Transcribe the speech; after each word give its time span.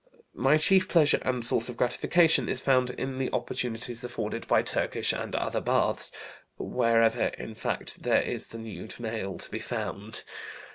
My 0.33 0.57
chief 0.57 0.89
pleasure 0.89 1.19
and 1.21 1.45
source 1.45 1.69
of 1.69 1.77
gratification 1.77 2.49
is 2.49 2.63
found 2.63 2.89
in 2.89 3.19
the 3.19 3.29
opportunities 3.31 4.03
afforded 4.03 4.47
by 4.47 4.63
Turkish 4.63 5.13
and 5.13 5.35
other 5.35 5.61
baths; 5.61 6.11
wherever, 6.57 7.25
in 7.37 7.53
fact, 7.53 8.01
there 8.01 8.23
is 8.23 8.47
the 8.47 8.57
nude 8.57 8.99
male 8.99 9.37
to 9.37 9.51
be 9.51 9.59
found. 9.59 10.23